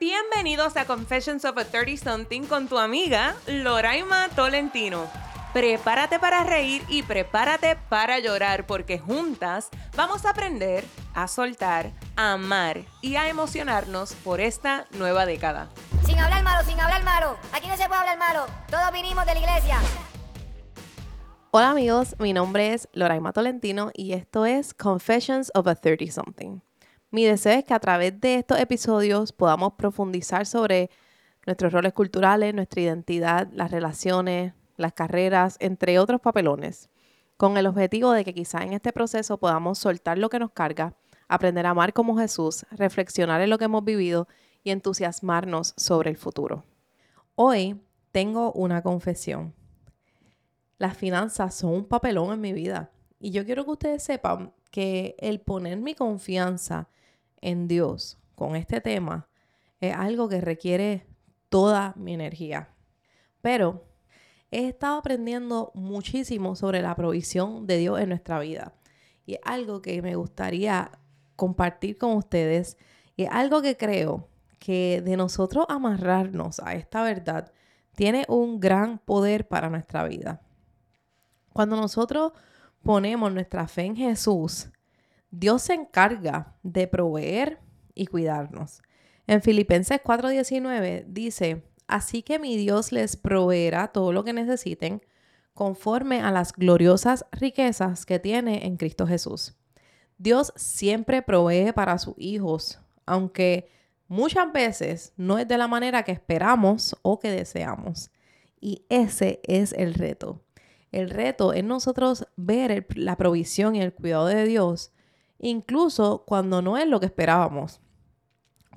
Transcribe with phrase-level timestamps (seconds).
[0.00, 5.08] Bienvenidos a Confessions of a 30 Something con tu amiga Loraima Tolentino.
[5.52, 10.84] Prepárate para reír y prepárate para llorar porque juntas vamos a aprender
[11.14, 15.68] a soltar, a amar y a emocionarnos por esta nueva década.
[16.06, 17.36] Sin hablar malo, sin hablar malo.
[17.52, 18.46] Aquí no se puede hablar malo.
[18.70, 19.80] Todos vinimos de la iglesia.
[21.50, 26.67] Hola amigos, mi nombre es Loraima Tolentino y esto es Confessions of a 30 Something.
[27.10, 30.90] Mi deseo es que a través de estos episodios podamos profundizar sobre
[31.46, 36.90] nuestros roles culturales, nuestra identidad, las relaciones, las carreras, entre otros papelones,
[37.38, 40.94] con el objetivo de que quizá en este proceso podamos soltar lo que nos carga,
[41.28, 44.28] aprender a amar como Jesús, reflexionar en lo que hemos vivido
[44.62, 46.64] y entusiasmarnos sobre el futuro.
[47.36, 47.80] Hoy
[48.12, 49.54] tengo una confesión.
[50.76, 55.16] Las finanzas son un papelón en mi vida y yo quiero que ustedes sepan que
[55.18, 56.88] el poner mi confianza
[57.40, 59.28] en Dios con este tema
[59.80, 61.06] es algo que requiere
[61.48, 62.68] toda mi energía.
[63.40, 63.84] Pero
[64.50, 68.74] he estado aprendiendo muchísimo sobre la provisión de Dios en nuestra vida.
[69.26, 70.90] Y es algo que me gustaría
[71.36, 72.76] compartir con ustedes.
[73.16, 77.52] Y es algo que creo que de nosotros amarrarnos a esta verdad
[77.94, 80.40] tiene un gran poder para nuestra vida.
[81.52, 82.32] Cuando nosotros
[82.82, 84.70] ponemos nuestra fe en Jesús,
[85.30, 87.58] Dios se encarga de proveer
[87.94, 88.82] y cuidarnos.
[89.26, 95.02] En Filipenses 4:19 dice, así que mi Dios les proveerá todo lo que necesiten
[95.52, 99.56] conforme a las gloriosas riquezas que tiene en Cristo Jesús.
[100.16, 103.68] Dios siempre provee para sus hijos, aunque
[104.06, 108.10] muchas veces no es de la manera que esperamos o que deseamos.
[108.60, 110.42] Y ese es el reto.
[110.90, 114.92] El reto es nosotros ver la provisión y el cuidado de Dios
[115.38, 117.80] incluso cuando no es lo que esperábamos.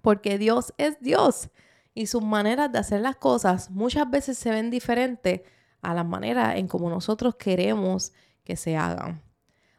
[0.02, 1.50] Porque Dios es Dios
[1.94, 5.42] y sus maneras de hacer las cosas muchas veces se ven diferentes
[5.82, 9.24] a las maneras en como nosotros queremos que se hagan.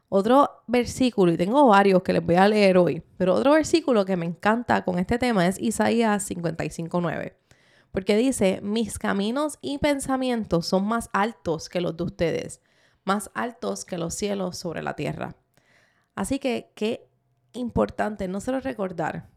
[0.09, 4.17] Otro versículo, y tengo varios que les voy a leer hoy, pero otro versículo que
[4.17, 7.33] me encanta con este tema es Isaías 55.9,
[7.91, 12.61] porque dice, mis caminos y pensamientos son más altos que los de ustedes,
[13.05, 15.35] más altos que los cielos sobre la tierra.
[16.15, 17.09] Así que qué
[17.53, 19.29] importante no solo recordar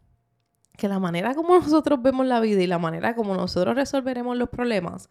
[0.76, 4.48] que la manera como nosotros vemos la vida y la manera como nosotros resolveremos los
[4.48, 5.08] problemas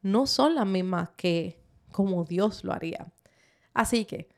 [0.00, 3.12] no son las mismas que como Dios lo haría.
[3.74, 4.28] Así que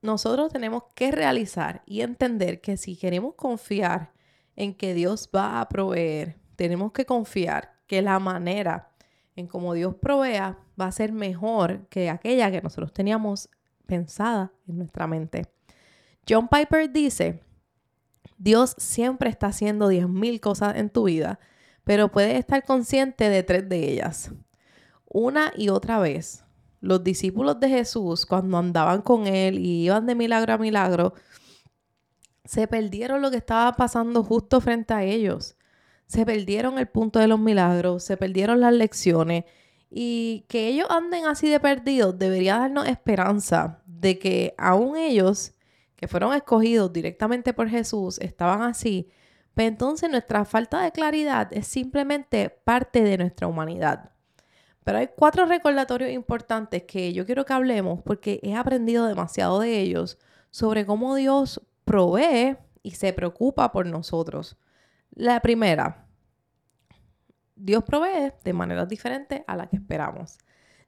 [0.00, 4.12] nosotros tenemos que realizar y entender que si queremos confiar
[4.56, 8.90] en que Dios va a proveer, tenemos que confiar que la manera
[9.36, 13.48] en como Dios provea va a ser mejor que aquella que nosotros teníamos
[13.86, 15.46] pensada en nuestra mente.
[16.28, 17.42] John Piper dice,
[18.38, 21.38] Dios siempre está haciendo 10.000 cosas en tu vida,
[21.84, 24.30] pero puedes estar consciente de tres de ellas.
[25.06, 26.44] Una y otra vez,
[26.80, 31.14] los discípulos de Jesús, cuando andaban con Él y iban de milagro a milagro,
[32.44, 35.56] se perdieron lo que estaba pasando justo frente a ellos.
[36.06, 39.44] Se perdieron el punto de los milagros, se perdieron las lecciones
[39.90, 45.51] y que ellos anden así de perdidos debería darnos esperanza de que aún ellos
[46.02, 49.08] que fueron escogidos directamente por Jesús estaban así,
[49.54, 54.10] pues entonces nuestra falta de claridad es simplemente parte de nuestra humanidad.
[54.82, 59.78] Pero hay cuatro recordatorios importantes que yo quiero que hablemos porque he aprendido demasiado de
[59.78, 60.18] ellos
[60.50, 64.56] sobre cómo Dios provee y se preocupa por nosotros.
[65.12, 66.08] La primera,
[67.54, 70.36] Dios provee de maneras diferentes a las que esperamos.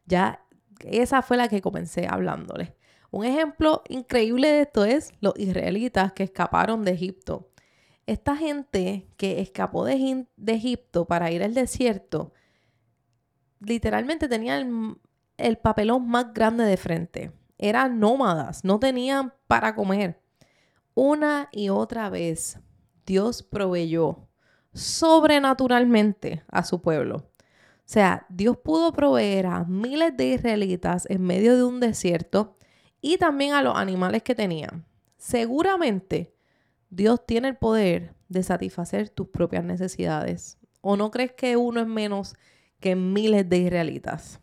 [0.07, 0.45] Ya
[0.81, 2.73] esa fue la que comencé hablándoles.
[3.15, 7.49] Un ejemplo increíble de esto es los israelitas que escaparon de Egipto.
[8.07, 12.33] Esta gente que escapó de, Egipto para ir al desierto,
[13.61, 14.97] literalmente tenía el,
[15.37, 17.31] el papelón más grande de frente.
[17.57, 20.21] Eran nómadas, no tenían para comer.
[20.95, 22.59] Una y otra vez
[23.07, 24.27] Dios proveyó
[24.73, 27.19] sobrenaturalmente a su pueblo.
[27.19, 32.57] O sea, Dios pudo proveer a miles de israelitas en medio de un desierto
[33.07, 34.87] y también a los animales que tenían.
[35.19, 36.35] Seguramente
[36.89, 40.57] Dios tiene el poder de satisfacer tus propias necesidades.
[40.81, 42.35] ¿O no crees que uno es menos
[42.81, 44.41] que miles de israelitas?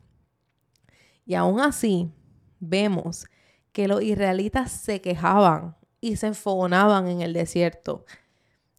[1.26, 2.12] Y aún así,
[2.60, 3.26] vemos
[3.72, 8.06] que los israelitas se quejaban y se enfogonaban en el desierto.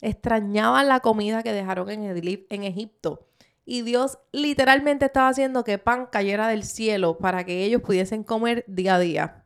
[0.00, 3.26] Extrañaban la comida que dejaron en, en Egipto.
[3.64, 8.64] Y Dios literalmente estaba haciendo que pan cayera del cielo para que ellos pudiesen comer
[8.68, 9.41] día a día.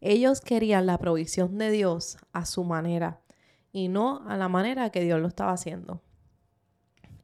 [0.00, 3.20] Ellos querían la provisión de Dios a su manera
[3.72, 6.02] y no a la manera que Dios lo estaba haciendo.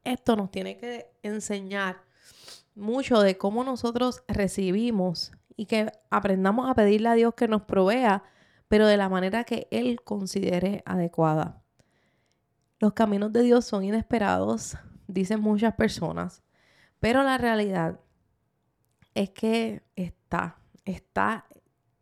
[0.05, 1.96] esto nos tiene que enseñar
[2.76, 8.23] mucho de cómo nosotros recibimos y que aprendamos a pedirle a Dios que nos provea,
[8.69, 11.62] pero de la manera que Él considere adecuada.
[12.78, 14.76] Los caminos de Dios son inesperados,
[15.08, 16.43] dicen muchas personas,
[17.00, 17.99] pero la realidad
[19.14, 21.46] es que está, está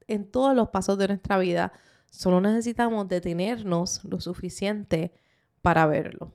[0.09, 1.73] en todos los pasos de nuestra vida.
[2.11, 5.13] Solo necesitamos detenernos lo suficiente
[5.63, 6.35] para verlo.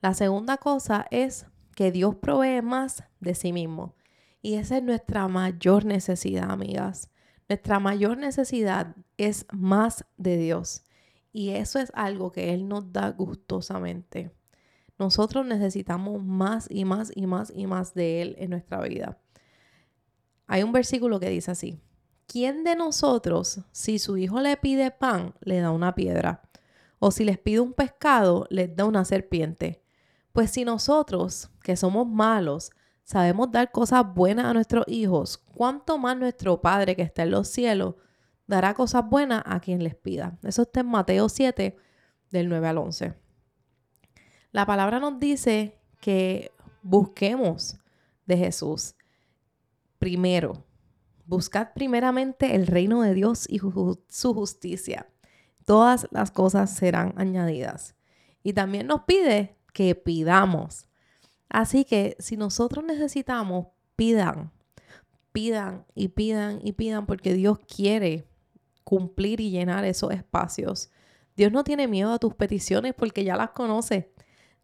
[0.00, 3.94] La segunda cosa es que Dios provee más de sí mismo.
[4.42, 7.10] Y esa es nuestra mayor necesidad, amigas.
[7.48, 10.84] Nuestra mayor necesidad es más de Dios.
[11.32, 14.32] Y eso es algo que Él nos da gustosamente.
[14.98, 19.18] Nosotros necesitamos más y más y más y más de Él en nuestra vida.
[20.46, 21.80] Hay un versículo que dice así,
[22.26, 26.42] ¿quién de nosotros, si su hijo le pide pan, le da una piedra?
[26.98, 29.82] O si les pide un pescado, les da una serpiente.
[30.32, 32.70] Pues si nosotros, que somos malos,
[33.04, 37.48] sabemos dar cosas buenas a nuestros hijos, ¿cuánto más nuestro Padre que está en los
[37.48, 37.96] cielos
[38.46, 40.38] dará cosas buenas a quien les pida?
[40.42, 41.76] Eso está en Mateo 7,
[42.30, 43.14] del 9 al 11.
[44.50, 46.50] La palabra nos dice que
[46.82, 47.78] busquemos
[48.26, 48.94] de Jesús
[49.98, 50.64] primero.
[51.26, 55.08] Buscad primeramente el reino de Dios y su justicia.
[55.64, 57.94] Todas las cosas serán añadidas.
[58.42, 60.86] Y también nos pide que pidamos.
[61.48, 64.50] Así que si nosotros necesitamos, pidan,
[65.32, 68.26] pidan y pidan y pidan porque Dios quiere
[68.84, 70.90] cumplir y llenar esos espacios.
[71.36, 74.12] Dios no tiene miedo a tus peticiones porque ya las conoce.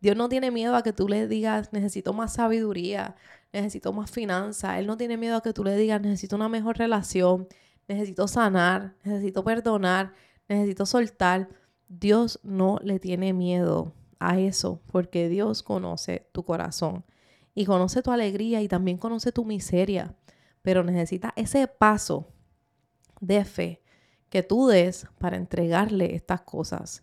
[0.00, 3.16] Dios no tiene miedo a que tú le digas, necesito más sabiduría,
[3.52, 4.78] necesito más finanzas.
[4.78, 7.48] Él no tiene miedo a que tú le digas, necesito una mejor relación,
[7.88, 10.12] necesito sanar, necesito perdonar,
[10.48, 11.48] necesito soltar.
[11.88, 17.04] Dios no le tiene miedo a eso porque Dios conoce tu corazón
[17.54, 20.14] y conoce tu alegría y también conoce tu miseria.
[20.62, 22.28] Pero necesita ese paso
[23.20, 23.82] de fe
[24.28, 27.02] que tú des para entregarle estas cosas.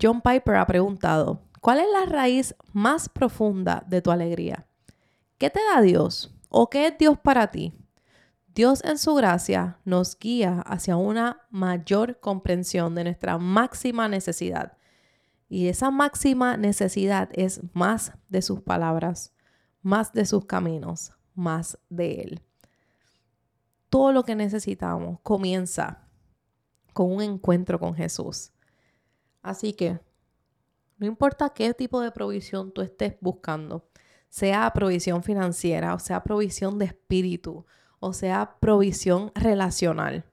[0.00, 4.66] John Piper ha preguntado, ¿Cuál es la raíz más profunda de tu alegría?
[5.38, 6.34] ¿Qué te da Dios?
[6.48, 7.72] ¿O qué es Dios para ti?
[8.54, 14.76] Dios en su gracia nos guía hacia una mayor comprensión de nuestra máxima necesidad.
[15.48, 19.32] Y esa máxima necesidad es más de sus palabras,
[19.82, 22.42] más de sus caminos, más de Él.
[23.88, 26.08] Todo lo que necesitamos comienza
[26.92, 28.52] con un encuentro con Jesús.
[29.40, 30.00] Así que
[30.98, 33.88] no importa qué tipo de provisión tú estés buscando,
[34.28, 37.64] sea provisión financiera, o sea provisión de espíritu,
[38.00, 40.24] o sea provisión relacional.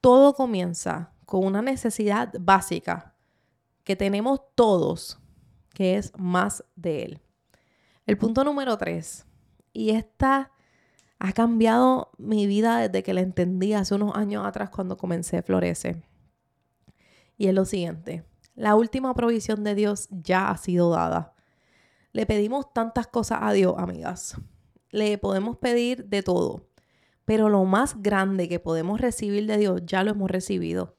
[0.00, 3.14] Todo comienza con una necesidad básica
[3.84, 5.18] que tenemos todos,
[5.74, 7.20] que es más de Él.
[8.06, 9.26] El punto número tres,
[9.72, 10.52] y esta
[11.18, 16.02] ha cambiado mi vida desde que la entendí hace unos años atrás cuando comencé Florece.
[17.36, 18.24] Y es lo siguiente,
[18.60, 21.32] la última provisión de Dios ya ha sido dada.
[22.12, 24.36] Le pedimos tantas cosas a Dios, amigas.
[24.90, 26.68] Le podemos pedir de todo.
[27.24, 30.94] Pero lo más grande que podemos recibir de Dios ya lo hemos recibido.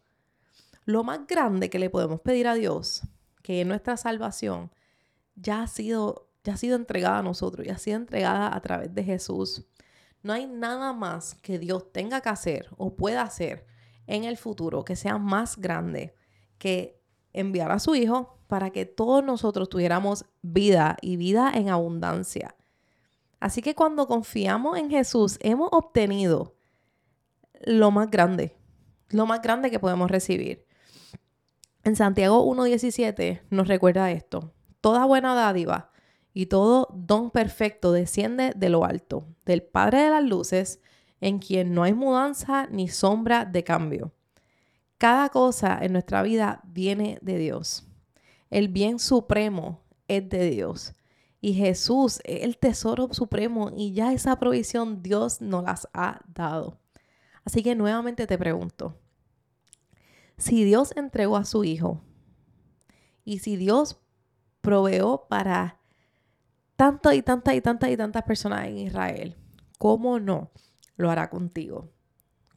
[0.86, 3.04] Lo más grande que le podemos pedir a Dios,
[3.44, 4.72] que es nuestra salvación,
[5.36, 8.96] ya ha sido, ya ha sido entregada a nosotros, ya ha sido entregada a través
[8.96, 9.68] de Jesús.
[10.24, 13.68] No hay nada más que Dios tenga que hacer o pueda hacer
[14.08, 16.16] en el futuro que sea más grande
[16.58, 17.01] que
[17.34, 22.56] enviar a su Hijo para que todos nosotros tuviéramos vida y vida en abundancia.
[23.40, 26.56] Así que cuando confiamos en Jesús, hemos obtenido
[27.62, 28.58] lo más grande,
[29.10, 30.66] lo más grande que podemos recibir.
[31.84, 34.54] En Santiago 1.17 nos recuerda esto.
[34.82, 35.92] Toda buena dádiva
[36.34, 40.82] y todo don perfecto desciende de lo alto, del Padre de las Luces,
[41.20, 44.12] en quien no hay mudanza ni sombra de cambio
[45.02, 47.88] cada cosa en nuestra vida viene de Dios.
[48.52, 50.94] El bien supremo es de Dios.
[51.40, 56.78] Y Jesús es el tesoro supremo y ya esa provisión Dios nos las ha dado.
[57.44, 58.96] Así que nuevamente te pregunto,
[60.38, 62.00] si Dios entregó a su Hijo
[63.26, 63.98] y si Dios
[64.62, 65.80] proveó para
[66.76, 69.36] tantas y tantas y tantas y tantas personas en Israel,
[69.80, 70.52] ¿cómo no
[70.96, 71.90] lo hará contigo?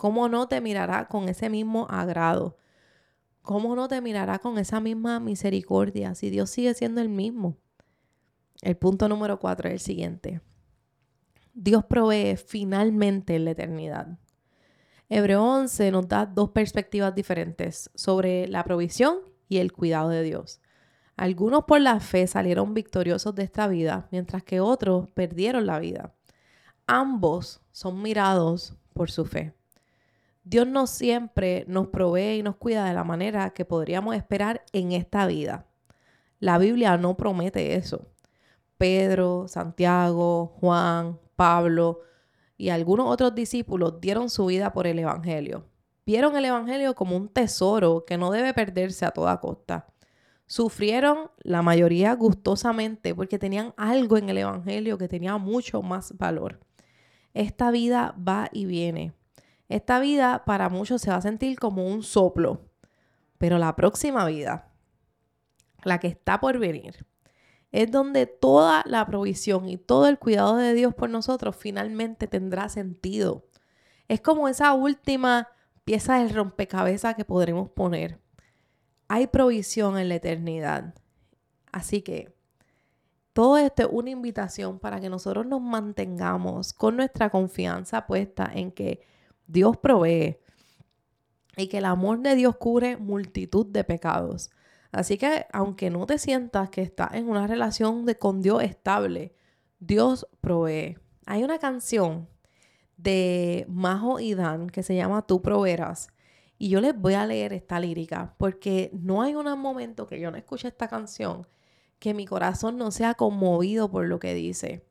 [0.05, 2.59] ¿Cómo no te mirará con ese mismo agrado?
[3.41, 7.57] ¿Cómo no te mirará con esa misma misericordia si Dios sigue siendo el mismo?
[8.61, 10.43] El punto número cuatro es el siguiente.
[11.55, 14.19] Dios provee finalmente en la eternidad.
[15.09, 20.61] Hebreo 11 nos da dos perspectivas diferentes sobre la provisión y el cuidado de Dios.
[21.17, 26.15] Algunos por la fe salieron victoriosos de esta vida, mientras que otros perdieron la vida.
[26.87, 29.55] Ambos son mirados por su fe.
[30.45, 34.93] Dios no siempre nos provee y nos cuida de la manera que podríamos esperar en
[34.93, 35.67] esta vida.
[36.39, 38.07] La Biblia no promete eso.
[38.77, 42.01] Pedro, Santiago, Juan, Pablo
[42.59, 45.65] y algunos otros discípulos dieron su vida por el Evangelio.
[46.05, 49.87] Vieron el Evangelio como un tesoro que no debe perderse a toda costa.
[50.47, 56.61] Sufrieron la mayoría gustosamente porque tenían algo en el Evangelio que tenía mucho más valor.
[57.33, 59.15] Esta vida va y viene.
[59.69, 62.69] Esta vida para muchos se va a sentir como un soplo,
[63.39, 64.71] pero la próxima vida,
[65.83, 67.07] la que está por venir,
[67.73, 72.69] es donde toda la provisión y todo el cuidado de Dios por nosotros finalmente tendrá
[72.69, 73.47] sentido.
[74.07, 75.49] Es como esa última
[75.85, 78.21] pieza del rompecabezas que podremos poner.
[79.09, 80.95] Hay provisión en la eternidad.
[81.73, 82.35] Así que
[83.33, 88.71] todo esto es una invitación para que nosotros nos mantengamos con nuestra confianza puesta en
[88.71, 89.05] que
[89.47, 90.39] Dios provee
[91.57, 94.51] y que el amor de Dios cubre multitud de pecados.
[94.93, 99.35] Así que aunque no te sientas que estás en una relación de, con Dios estable,
[99.81, 100.99] Dios provee.
[101.27, 102.29] Hay una canción
[102.97, 106.09] de Majo y Dan que se llama Tú proveerás.
[106.59, 110.31] Y yo les voy a leer esta lírica porque no hay un momento que yo
[110.31, 111.47] no escuche esta canción
[111.99, 114.87] que mi corazón no sea conmovido por lo que dice.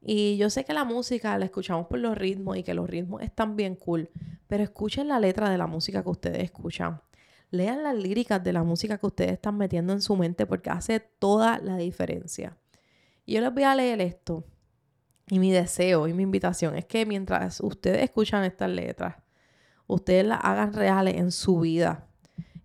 [0.00, 3.22] Y yo sé que la música la escuchamos por los ritmos y que los ritmos
[3.22, 4.10] están bien cool,
[4.46, 7.00] pero escuchen la letra de la música que ustedes escuchan
[7.50, 11.00] lean las líricas de la música que ustedes están metiendo en su mente porque hace
[11.00, 12.56] toda la diferencia.
[13.26, 14.44] Yo les voy a leer esto.
[15.28, 19.16] Y mi deseo y mi invitación es que mientras ustedes escuchan estas letras,
[19.88, 22.06] ustedes las hagan reales en su vida.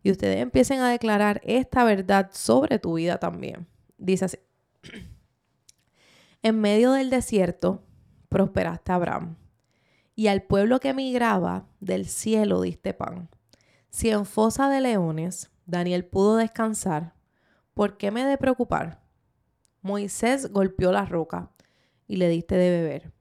[0.04, 3.68] Y ustedes empiecen a declarar esta verdad sobre tu vida también.
[3.98, 4.38] Dice así.
[6.44, 7.84] En medio del desierto
[8.28, 9.36] prosperaste a Abraham,
[10.16, 13.30] y al pueblo que migraba del cielo diste pan.
[13.92, 17.14] Si en fosa de leones Daniel pudo descansar,
[17.76, 19.04] ¿por qué me he de preocupar?
[19.82, 21.52] Moisés golpeó la roca
[22.08, 23.14] y le diste de beber.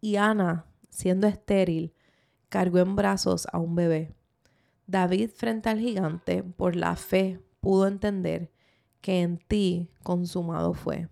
[0.00, 1.94] Y Ana, siendo estéril,
[2.48, 4.16] cargó en brazos a un bebé.
[4.88, 8.50] David frente al gigante, por la fe, pudo entender
[9.00, 11.08] que en ti consumado fue.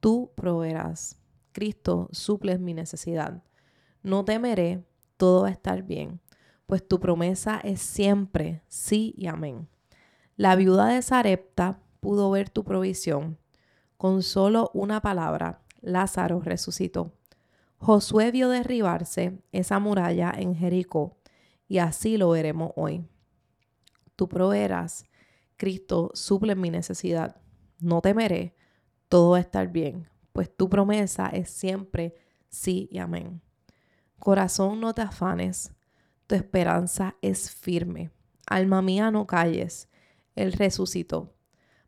[0.00, 1.18] Tú proveerás.
[1.52, 3.42] Cristo suples mi necesidad.
[4.02, 4.84] No temeré,
[5.16, 6.20] todo va a estar bien
[6.68, 9.68] pues tu promesa es siempre sí y amén.
[10.36, 13.38] La viuda de Sarepta pudo ver tu provisión.
[13.96, 17.14] Con solo una palabra, Lázaro resucitó.
[17.78, 21.16] Josué vio derribarse esa muralla en Jericó,
[21.68, 23.02] y así lo veremos hoy.
[24.14, 25.06] Tú proveerás,
[25.56, 27.40] Cristo suple mi necesidad.
[27.80, 28.54] No temeré,
[29.08, 32.14] todo va a estar bien, pues tu promesa es siempre
[32.48, 33.42] sí y amén.
[34.18, 35.72] Corazón, no te afanes,
[36.26, 38.10] tu esperanza es firme.
[38.46, 39.88] Alma mía, no calles.
[40.34, 41.34] Él resucitó.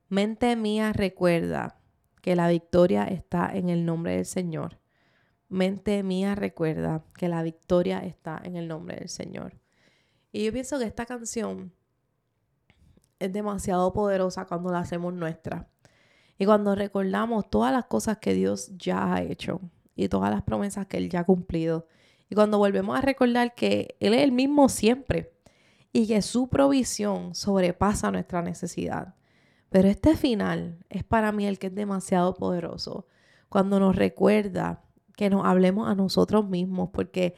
[0.08, 1.80] Mente mía, recuerda
[2.20, 4.80] que la victoria está en el nombre del Señor.
[5.48, 9.60] Mente mía, recuerda que la victoria está en el nombre del Señor.
[10.32, 11.72] Y yo pienso que esta canción
[13.18, 15.69] es demasiado poderosa cuando la hacemos nuestra.
[16.40, 19.60] Y cuando recordamos todas las cosas que Dios ya ha hecho
[19.94, 21.86] y todas las promesas que Él ya ha cumplido
[22.30, 25.34] y cuando volvemos a recordar que Él es el mismo siempre
[25.92, 29.16] y que su provisión sobrepasa nuestra necesidad.
[29.68, 33.06] Pero este final es para mí el que es demasiado poderoso.
[33.50, 34.82] Cuando nos recuerda
[35.16, 37.34] que nos hablemos a nosotros mismos, porque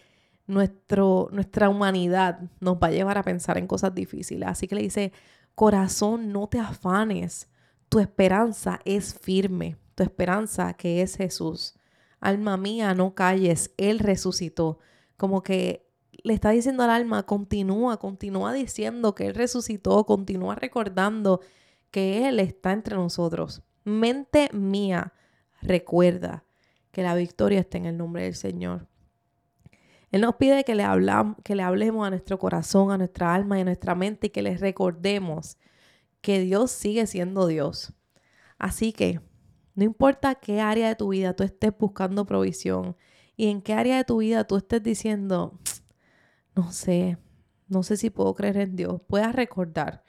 [0.47, 4.49] nuestro, nuestra humanidad nos va a llevar a pensar en cosas difíciles.
[4.49, 5.13] Así que le dice,
[5.57, 7.49] corazón, no te afanes.
[7.93, 9.77] Tu esperanza es firme.
[9.95, 11.75] Tu esperanza que es Jesús
[12.23, 14.79] alma mía, no calles, Él resucitó.
[15.19, 15.87] Como que
[16.23, 21.41] le está diciendo al alma, continúa, continúa diciendo que Él resucitó, continúa recordando
[21.91, 23.63] que Él está entre nosotros.
[23.85, 25.13] Mente mía,
[25.61, 26.45] recuerda
[26.93, 28.87] que la victoria está en el nombre del Señor.
[30.13, 33.59] Él nos pide que le, hablamos, que le hablemos a nuestro corazón, a nuestra alma
[33.59, 35.57] y a nuestra mente y que les recordemos
[36.23, 37.93] que Dios sigue siendo Dios.
[38.59, 39.21] Así que
[39.75, 42.97] no importa qué área de tu vida tú estés buscando provisión
[43.37, 45.59] y en qué área de tu vida tú estés diciendo,
[46.55, 47.19] no sé,
[47.69, 50.05] no sé si puedo creer en Dios, puedas recordar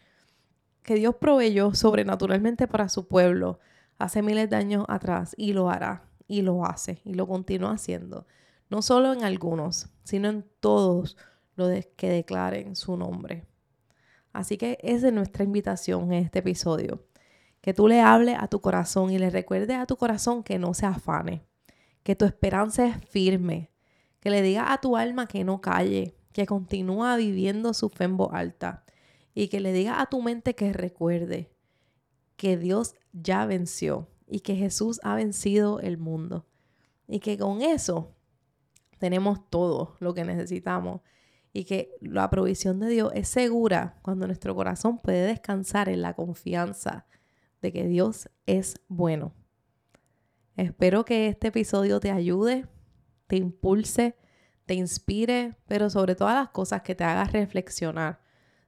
[0.83, 3.59] que Dios proveyó sobrenaturalmente para su pueblo
[3.97, 8.27] hace miles de años atrás y lo hará y lo hace y lo continúa haciendo.
[8.69, 11.17] No solo en algunos, sino en todos
[11.55, 13.45] los que declaren su nombre.
[14.33, 17.05] Así que esa es nuestra invitación en este episodio
[17.61, 20.73] Que tú le hables a tu corazón y le recuerdes a tu corazón que no
[20.73, 21.45] se afane,
[22.03, 23.71] que tu esperanza es firme,
[24.19, 28.83] que le digas a tu alma que no calle, que continúa viviendo su fe alta
[29.33, 31.53] y que le digas a tu mente que recuerde
[32.35, 36.45] que Dios ya venció y que Jesús ha vencido el mundo
[37.07, 38.15] y que con eso
[38.97, 41.01] tenemos todo lo que necesitamos
[41.53, 46.15] y que la provisión de Dios es segura cuando nuestro corazón puede descansar en la
[46.15, 47.05] confianza
[47.61, 49.33] de que Dios es bueno.
[50.57, 52.67] Espero que este episodio te ayude,
[53.27, 54.17] te impulse,
[54.65, 58.23] te inspire, pero sobre todas las cosas que te haga reflexionar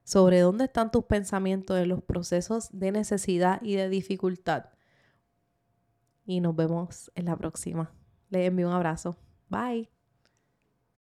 [0.06, 4.66] sobre dónde están tus pensamientos en los procesos de necesidad y de dificultad.
[6.24, 7.92] Y nos vemos en la próxima.
[8.30, 9.16] Les envío un abrazo.
[9.48, 9.95] Bye.